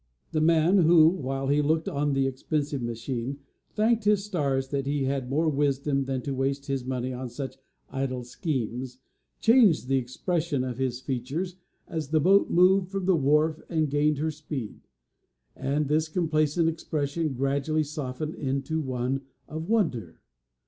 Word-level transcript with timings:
The 0.31 0.41
man 0.41 0.79
who, 0.79 1.07
while 1.09 1.49
he 1.49 1.61
looked 1.61 1.87
on 1.87 2.13
the 2.13 2.25
expensive 2.25 2.81
machine, 2.81 3.37
thanked 3.75 4.05
his 4.05 4.23
stars 4.25 4.69
that 4.69 4.87
he 4.87 5.03
had 5.03 5.29
more 5.29 5.47
wisdom 5.47 6.05
than 6.05 6.23
to 6.23 6.33
waste 6.33 6.65
his 6.65 6.83
money 6.83 7.13
on 7.13 7.29
such 7.29 7.59
idle 7.87 8.23
schemes, 8.23 8.97
changed 9.41 9.89
the 9.89 9.99
expression 9.99 10.63
of 10.63 10.79
his 10.79 10.99
features 11.01 11.57
as 11.87 12.07
the 12.09 12.19
boat 12.19 12.49
moved 12.49 12.89
from 12.89 13.05
the 13.05 13.15
wharf 13.15 13.61
and 13.69 13.91
gained 13.91 14.17
her 14.17 14.31
speed, 14.31 14.81
and 15.55 15.87
his 15.87 16.07
complacent 16.09 16.67
expression 16.67 17.35
gradually 17.35 17.83
softened 17.83 18.33
into 18.33 18.81
one 18.81 19.21
of 19.47 19.69
wonder. 19.69 20.19